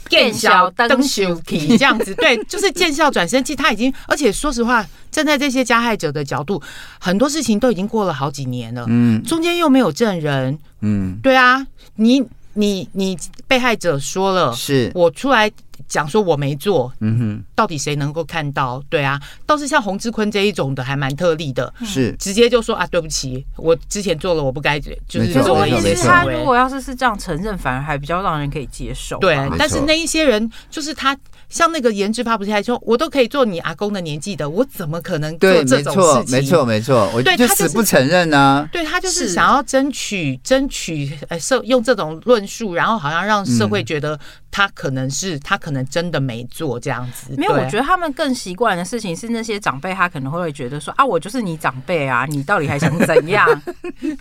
[0.09, 3.55] 见笑灯休皮这样子，对， 就是见效转生气。
[3.55, 6.61] 他已经，而且说实话，站在这些加害者的角度，
[6.99, 12.21] 很多事情都已经过了好几年了，嗯，中间又没有证人，嗯，对啊，你
[12.53, 15.51] 你你被害者说了，是我出来。
[15.91, 18.81] 讲说我没做，嗯哼，到底谁能够看到？
[18.89, 25.93] 对啊，倒是像洪志坤这一种的还蛮特例的，是直接就说啊，对不起，我之前做了我不该，就是做了一些。
[25.95, 29.19] 他如果要是是这样承认，反而还比较让人可以接受。
[29.19, 31.17] 对，但是那一些人就是他。
[31.49, 36.37] 像那个颜值发不是还说，我都可以做你阿公的年纪的，我怎么可能做这种事情？
[36.37, 38.69] 没错，没错，我就死不承认呢、啊。
[38.71, 44.17] 对他就是想要争取争取呃社用这种论述，然后好像让社会觉得
[44.51, 47.33] 他可能是、嗯、他可能真的没做这样子。
[47.37, 53.47] 没有，我觉得他们更习惯的事情是那些长辈，他可能会觉得说啊，我就是你长辈啊， 你到底还想怎样？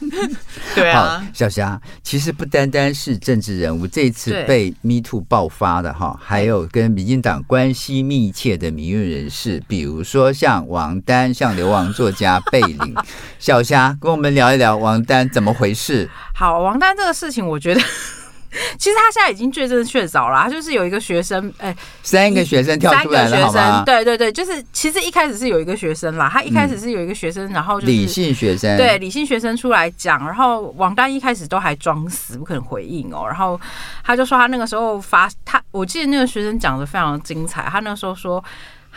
[0.74, 12.94] 对啊，小霞，其实不单单是政治人物，这一次被 Me Too 爆发的哈，还有跟民进党关系密切的民运人士， 比如说像王丹，像流亡作家贝林，
[13.38, 16.08] 小霞跟我们聊一聊王丹怎么回事？
[16.34, 17.80] 好，王丹这个事情，我觉得。
[18.78, 33.60] 其实他现在已经确证确凿了，他就是有一个学生，哎，三个学生跳出来了，三个学生，对对对，就是其实一开始是有一个学生啦，他一开始是有一个学生，然后就是理性学生，对理性学生出来讲，然后王丹一开始都还装死，不肯回应哦，然后
[34.02, 38.42] 他就说他那个时候发他，我记得那个学生讲的非常精彩，他那个时候说。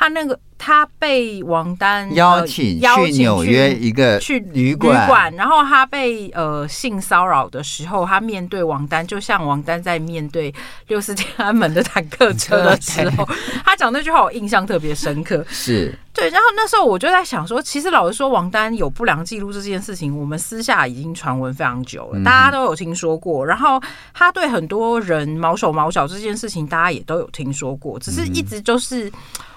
[0.03, 10.53] 他那个，他被王丹邀请去纽约一个去旅馆，然后他被呃性骚扰的时候，他面对王丹，就像王丹在面对
[10.87, 13.25] 六四天安门的坦克车的 时候，
[13.63, 15.45] 他讲那句话我印象特别深刻。
[15.47, 23.45] 是对，然后那时候我就在想说，其实老实说，王丹有不良记录这件事情，我们私下已经传闻非常久了，大家都有听说过。
[23.45, 23.81] 然后
[24.13, 29.09] 他对很多人毛手毛脚这件事情，大家也都有听说过，只是一直就是。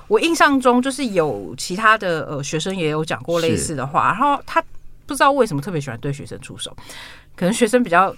[0.08, 4.62] 我印象中就是有其他的呃学生也有讲过类似的话，然后他
[5.06, 6.76] 不知道为什么特别喜欢对学生出手，
[7.34, 8.14] 可能学生比较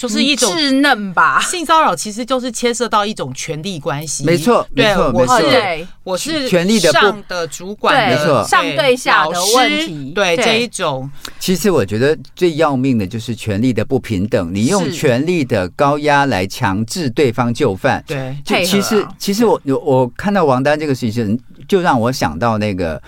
[0.00, 1.38] 就是一种稚嫩吧。
[1.42, 4.24] 性骚扰其实就是牵涉到一种权力关系。
[4.24, 10.12] 没错，没错，我是我是权力的上的主管，没错，上对下的问题。
[10.14, 14.50] 对这一种，其实我觉得最要命的就是权力的不平等。
[14.54, 18.02] 你用权力的高压来强制对方就范。
[18.06, 23.00] 对，就其实其实我我看到王丹这个事情，就让我想到那个。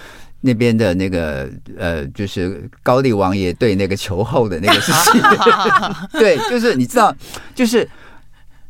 [0.42, 5.22] 那边的那个呃，就是高丽王爷对那个球后的那个事情，
[6.20, 7.14] 对，就是你知道，
[7.54, 7.88] 就是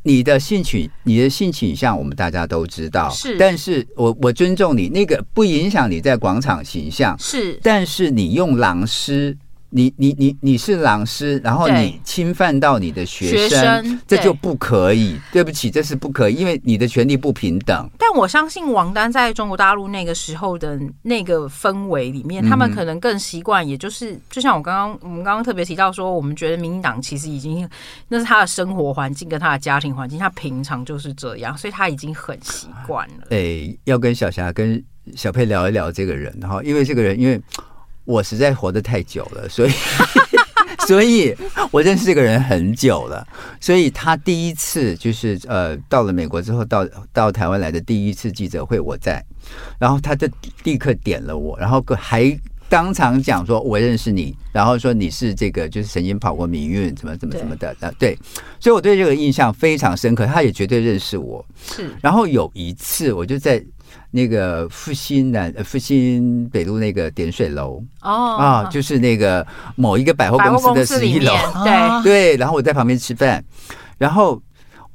[0.02, 9.36] 你的性取，你的性倾向，我们大家都知道，是，但是我我尊重你，那个不影响你在广场形象，是，但是你用狼师。
[9.74, 15.18] 你你你你是老师，然后你侵犯到你的学生，这就不可以。
[15.32, 17.88] 对不起，这是不可以，因为你的权利不平等。
[17.98, 27.66] 但我相信王丹在中国大陆那个时候的那个氛围里面，他们可能更习惯，也就是就像我刚刚我们刚刚特别提到说，我们觉得民进党其实已经
[28.08, 33.28] 那是他的生活环境跟他的家庭环境，他平常就是这样，所以他已经很习惯了。
[33.30, 34.82] 哎，要跟小霞跟
[35.16, 37.40] 小佩聊一聊这个人，然后因为这个人因为。
[38.04, 39.72] 我实在活得太久了，所以，
[40.86, 41.34] 所以
[41.70, 43.26] 我认识这个人很久了。
[43.60, 49.24] 所以他第一次就是呃，到了美国之后，到到台湾来的第一次记者会，我在，
[49.78, 50.28] 然后他就
[50.64, 52.36] 立刻点了我，然后还
[52.68, 58.18] 当场讲说，我认识你，然后说你是这个就是曾经跑过民运，怎么怎么怎么的，对，对，
[58.58, 60.26] 所以我对这个印象非常深刻。
[60.26, 61.94] 他也绝对认识我，是。
[62.00, 63.64] 然后有一次，我就在。
[64.14, 69.44] 那个复兴南复兴北路那个点水楼哦啊，就是那个
[69.74, 71.32] 某一个百货公司的十一楼，
[71.64, 72.36] 对对。
[72.36, 73.42] 然后我在旁边吃饭，
[73.96, 74.38] 然后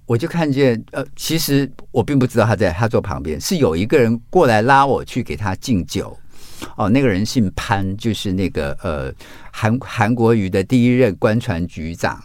[0.05, 6.15] 我就看见呃，其实我并不知道他在他坐旁边，是有一个人过来拉我去给他敬酒。
[6.75, 9.11] 哦，那个人姓潘，就是那个呃
[9.51, 12.23] 韩韩国瑜的第一任官船局长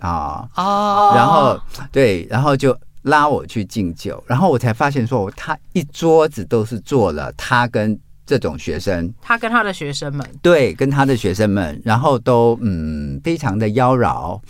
[0.00, 1.12] 啊哦。
[1.16, 1.58] 然后
[1.90, 2.78] 对，然后就。
[3.04, 14.40] 拉我去敬酒，然后我才发现说，他一桌子都是坐了他跟这种学生，他跟他的学生们，对，跟他的学生们，然后都嗯，非常的妖娆，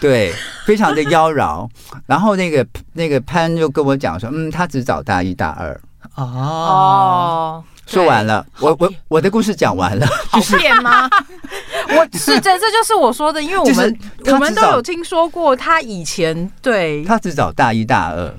[0.00, 0.32] 对，
[0.66, 1.68] 非常的妖娆。
[2.06, 5.80] 然后那个那个潘就跟我讲说，嗯，他只找大一大二。
[6.16, 7.62] 哦。
[7.90, 11.10] 说完了，我我我的故事讲完了，就是变吗？
[11.90, 18.32] 我是这这就是我说的，因为我们我们都有听说过他以前对，他只找大一大二，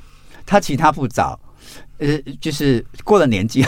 [0.45, 1.37] 他其他不找，
[1.97, 3.65] 呃，就是过了年纪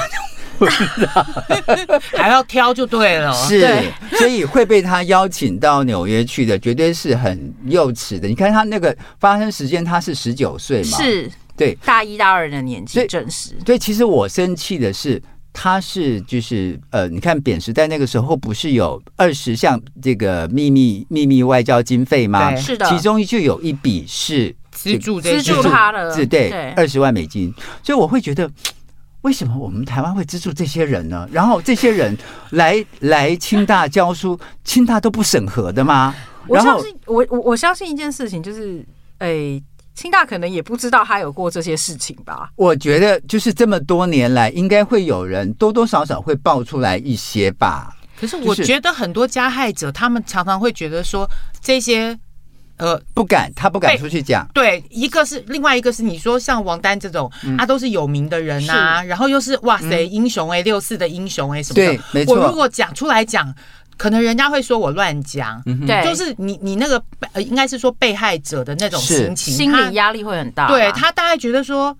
[0.57, 1.25] 不知道
[2.15, 8.27] 还要挑就对了，是，所以会被他邀请到纽约去的，绝对是很幼稚的。
[8.29, 13.77] 你看他那个发生时间，他是十九岁嘛，是对大一大二的年纪，正实对。
[13.77, 15.21] 其实我生气的是。
[15.53, 22.55] 他是就是呃，你看扁时代那个时候不是有二十项这个秘密秘密外交经费吗？
[22.55, 27.53] 是的，其中就有一笔是资助资助他的，对，二十万美金。
[27.83, 28.49] 所以我会觉得，
[29.21, 31.29] 为什么我们台湾会资助这些人呢？
[31.31, 32.17] 然后这些人
[32.49, 36.15] 来来清大教书，清大都不审核的吗？
[36.47, 38.83] 我相信我我我相信一件事情，就是
[39.19, 39.55] 诶。
[39.57, 39.63] 欸
[39.95, 42.49] 清大可能也不知道他有过这些事情吧。
[42.55, 47.95] 我觉得就是这么多年来，应该会有人多多少少会爆出来一些吧。
[48.19, 51.29] 可是我觉得很多加害者，他们常常会觉得说
[51.61, 52.17] 这些
[52.77, 54.47] 呃不敢，他不敢出去讲。
[54.53, 61.85] 对，一个是另外一个是你说像王丹这种，他都是有名的人啊，然后又是哇塞英雄哎，六四的英雄哎什么的。
[61.85, 62.35] 对，没错。
[62.35, 63.53] 我如果讲出来讲。
[63.97, 67.01] 可能人家会说我乱讲，对，就是你你那个
[67.33, 70.67] 呃，应该是说被害者的那种心情，心理压力会很大。
[70.67, 71.95] 对，他大概觉得说，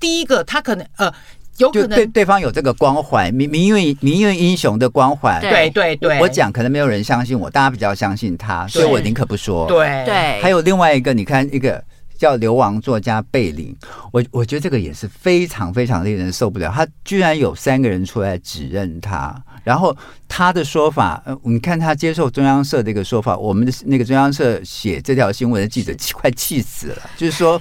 [0.00, 1.12] 第一个他可能呃，
[1.58, 5.40] 有可能对对方有这个光环，民民运民运英雄的光环。
[5.40, 9.66] 对对对，我讲可能没有人相信我，大家比较相信他，所以我宁可不说。
[9.66, 11.82] 对对，还有另外一个，你看一个。
[12.18, 13.72] 叫流亡作家贝林，
[14.10, 16.68] 我我觉得这个也是非常非常令人受不了。
[16.74, 19.94] 他居然有三个人出来指认他，然后
[20.26, 27.60] 他的说法，呃，你看他接受中央社的一个说法，我们的那个中央社写这条新闻的记者快气死了，就是说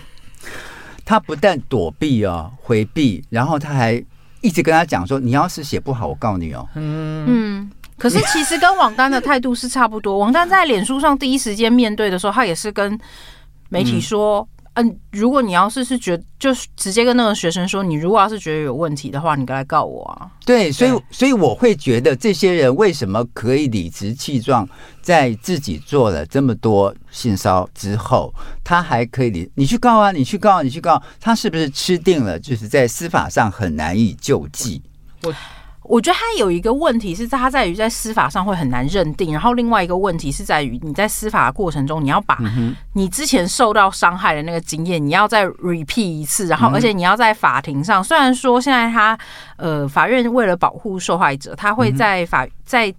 [1.03, 4.01] 他不但躲避哦，回避，然后他还
[4.39, 6.65] 一直跟他讲说，你要是写不好，我告你哦。
[6.75, 10.17] 嗯嗯，可是其实跟王丹的态度是差不多。
[10.17, 12.97] 王丹在脸书上第一时间面对的时候，他也是跟。
[13.69, 14.47] 媒体说
[14.79, 24.69] ：“嗯，如果你要是是觉，就是直接跟那个学生说，你如果要是觉得有问题的话，你来告我啊。”对，所以所以我会觉得这些人为什么可以理直气壮，
[25.01, 28.31] 在自己做了这么多性骚之后，
[28.63, 32.39] 他还可以理你去告啊，你去告，你去告，他是不是吃定了？
[32.39, 34.81] 就是在司法上很难以救济。
[35.23, 35.33] 我。
[35.87, 42.37] 我觉得他有一个问题是在他在于在司法上会很难认定，然后另外一个问题是在于你在司法的过程中，你要把
[42.93, 49.17] 你之前受到伤害的那个经验，你要再 repeat 一次，然后而且你要在法庭上，虽然说现在他
[49.55, 52.93] 呃法院为了保护受害者，他会在法在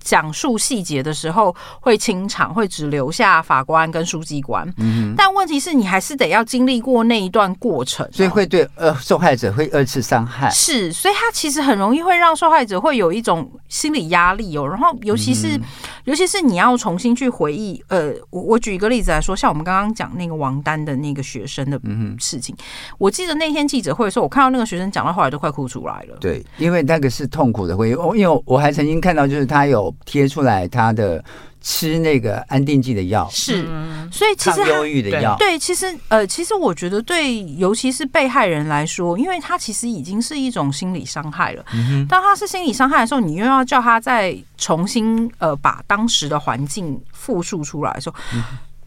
[0.00, 12.32] 讲述细节的时候会清场，会只留下法官跟书记官，嗯但问题是你还是得要经历过那一段过程，所以会对呃受害者会二次伤害，是，所以他其实很容易会让。
[12.42, 15.62] 受害者会有一种心理压力哦，然后尤其是、嗯、
[16.06, 21.78] 尤其是你要重新去回忆，呃，我我举一个例子来说，像我们刚刚讲那个王丹的那个学生的
[22.18, 22.64] 事情，嗯、
[22.98, 26.16] 我记得那天记者会的时候，我看到那个学生讲到后来都快哭出来了。
[26.18, 31.22] 对，因为那个是痛苦的回忆，因为我还曾经看到，就是他有贴出来他的。
[31.64, 33.64] 吃那个安定剂的药是，
[34.10, 41.64] 所以其实忧郁的药对，其实呃，其实我觉得对，尤其是被害人来说，因为他其实已经是一种心理伤害了。
[42.08, 48.16] 当他是心理伤害的时候，你又要叫他再重新呃把当时的环境复述出来的时候，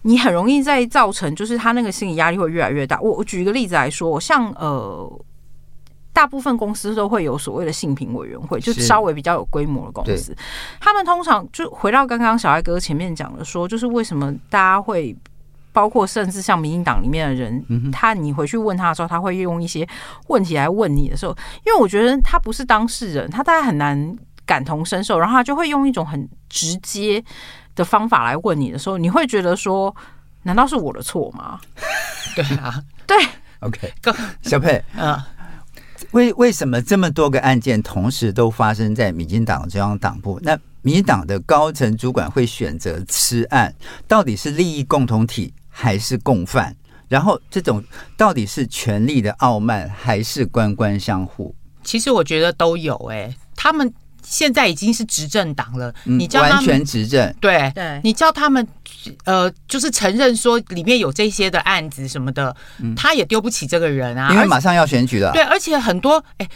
[0.02, 3.00] 你很容易再造成就是他那个心理压力会越来越大。
[3.00, 5.10] 我我举一个例子来说，我像呃。
[6.16, 10.34] 大部分公司都会有所谓的性平委员会，就稍微比较有规模的公司，
[10.80, 15.14] 他们通常就回到刚刚小艾哥前面讲的说，就是为什么大家会
[15.74, 17.62] 包括甚至像民进党里面的人，
[17.92, 19.86] 他你回去问他的时候，他会用一些
[20.28, 21.36] 问题来问你的时候，
[21.66, 27.22] 因为我觉得他不是当事人，他大概很难感同身受，然后他就会用一种很直接
[27.76, 29.94] 的方法来问你的时候，你会觉得说，
[30.44, 31.60] 难道是我的错吗？
[32.38, 33.18] 对啊，对
[33.60, 33.94] ，OK，
[34.44, 35.22] 小佩，嗯。
[36.16, 40.40] 为为什么这么多个案件同时都发生在民进党中央党部？
[40.42, 43.76] 那民进党的高层主管会选择吃案，
[44.08, 46.74] 到底是利益共同体还是共犯？
[47.10, 47.84] 然后这种
[48.16, 51.54] 到底是权力的傲慢还是官官相护？
[51.84, 53.94] 其实我觉得都有哎、他们。
[54.28, 58.68] 现在已经是执政党了，你叫他们完全执政，对对，你叫他们
[59.24, 62.56] 呃，就是承认说里面有这些的案子什么的，
[62.96, 65.32] 他也丢不起这个人啊，因为马上要选举了。
[65.32, 66.50] 对，而且很多哎，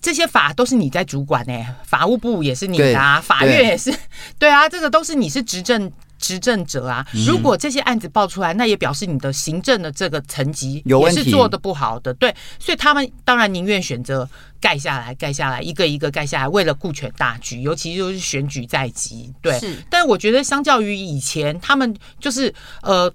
[0.00, 3.94] 这些法都是你在主管哎，法务部也是你的啊，法院也是，
[4.38, 5.92] 对啊，这个都是你是执政。
[6.30, 14.28] 执政者啊，如果这些案子爆出来，那也表示你的行政的这个层级也是做的不好的，对，所以他们当然宁愿选择
[14.60, 19.58] 盖下来，盖下来，一个一个盖下来，为了顾全大局，尤其就是选举在即，对。
[19.58, 23.12] 是，但是我觉得相较于以前，他们就是呃，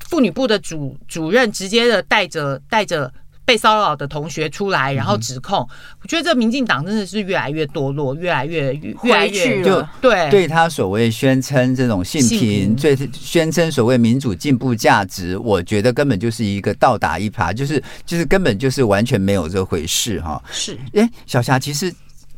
[0.00, 3.12] 妇女部的主主任直接的带着带着。
[3.46, 10.28] 被骚扰的同学出来，然后指控，嗯、我觉得这民进党真的是越来越堕落，越来越越来越就对。
[10.28, 20.42] 对他所谓宣称这种性平，最宣称所谓民主进步价值，我觉得根本就是一个倒打一耙，就是就是根本就是完全没有这回事哈。
[20.50, 21.94] 是，哎，小霞，其实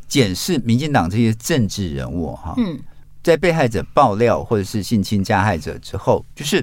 [0.06, 2.78] 检视民进党这些政治人物哈，嗯，
[3.22, 6.62] 在被害者爆料或者是性侵加害者之后，就是。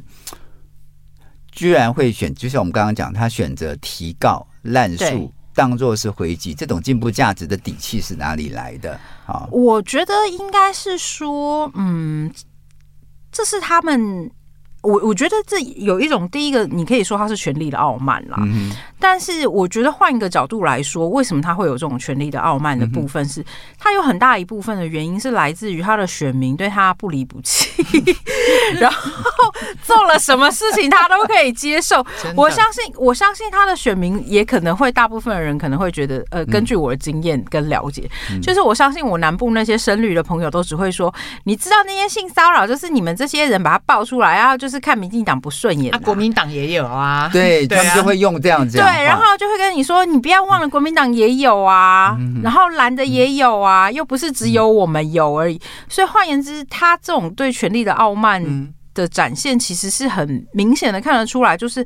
[1.56, 9.00] 居然会选，就像我们刚刚讲，他选择提告滥诉，当做是回击，这种进步价值的底气是哪里来的？
[9.26, 12.32] 啊，我觉得应该是说，嗯，
[13.32, 14.30] 这是他们。
[14.86, 23.46] 我我觉得这有一种，第一个你可以说他是权力的傲慢啦，嗯、但是我觉得换一个角度来说，为什么他会有这种权力的傲慢的部分是，是、嗯、
[23.80, 27.68] 他有很大一部分的原因是来自于他的选民对他不离不弃，
[28.80, 29.35] 然后
[29.84, 32.06] 做了什么事情他都可以接受。
[32.36, 41.14] 我相信，我相信他的选民也可能会，大部分的人可能会觉得，呃，根据我的经验跟了解，嗯、就是我相信我南部那些深绿的朋友都只会说，
[41.44, 44.76] 你知道那些性骚扰就是你们这些人把他爆出来啊，就是。
[44.86, 55.60] 看民进党不顺眼，啊，国民党也有啊， 对，他们就会用这样子，对，然后就会跟你说，你不要忘了国民党也有啊，然后蓝的也有啊，又不是只有我们有而已。
[55.90, 58.44] 所以换言之，他这种对权力的傲慢
[58.96, 61.86] 的展现，其实是很明显的看得出来，就是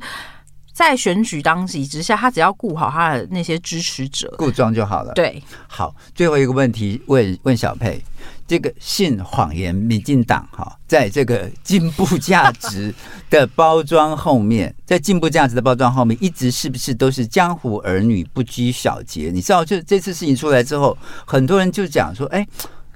[0.72, 5.12] 在选举当局之下，他只要顾好他的那些支持者，顾装就好了。
[5.12, 8.02] 对，好，最后一个问题问问小佩。
[8.46, 12.92] 这个信谎言，民进党哈，在这个进步价值
[13.30, 19.30] 的包装后面，在进步价值的包装后面，一直是不是都是江湖儿女不拘小节？
[19.32, 22.44] 你知道，就这次事情出来之后，很多人就讲说，哎，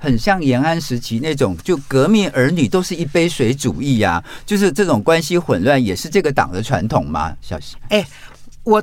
[0.05, 7.35] 很像延安时期那种，就革命儿女都是一杯水主义呀、啊，就是这种关系混乱，也是这个党的传统吗？
[7.41, 8.07] 小希，哎，
[8.63, 8.83] 我。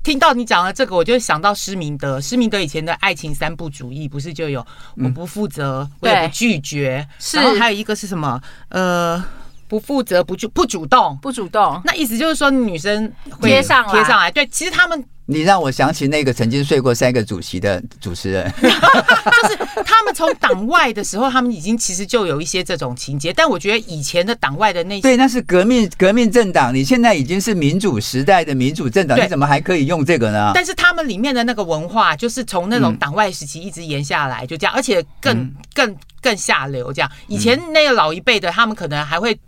[0.00, 2.18] 听到你讲了这个，我就想到施明德。
[2.18, 4.64] 施明德以前的爱情三不主义，不是就有
[4.96, 8.40] 我不负责，我也不拒绝，然后还有一个是什么？
[8.70, 9.22] 呃，
[9.66, 11.78] 不负责，不主不主动，不主动。
[11.84, 14.30] 那意思就是说，女生会贴上贴上来。
[14.30, 23.30] 对，其实他们你让我想起那个曾经睡过三个主席的主持人， 就是他们从党外的时候，他们已经其实就有一些这种情节。
[23.30, 30.52] 但我觉得以前的党外的那些，对，那是革命革命政党，你现在已经是民主时代的民主政党，你怎么还可以用这个呢？
[30.54, 37.12] 但是他们里面的那个文化，就是从那种党外时期一直延下来，就这样，而且更更更下流这样。
[37.26, 39.38] 以前那个老一辈的，他们可能还会。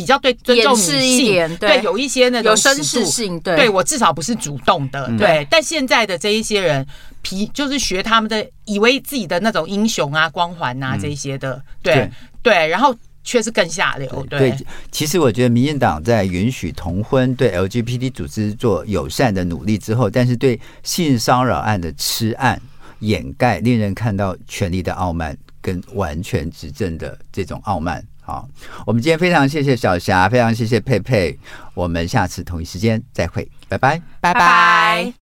[0.00, 5.18] 比较对尊重女性，对，有一些那种有绅士性，对，对我至少不是主动的，对。
[5.18, 6.86] 对但现在的这一些人，
[7.20, 12.10] 皮就是学他们的，以为自己的那种英雄啊、光环啊这一些的，对
[12.42, 14.66] 对，然后却是更下流，对，对。
[14.90, 22.58] 其实我觉得民进党在允许同婚、对 LGBT 组织做友善的努力之后，但是对性骚扰案的痴案
[23.00, 28.02] 掩盖，令人看到权力的傲慢跟完全执政的这种傲慢。
[28.30, 28.48] 好，
[28.86, 31.36] 我们今天非常谢谢小霞，非常谢谢佩佩，
[31.74, 35.29] 我们下次同一时间再会，拜拜，拜拜。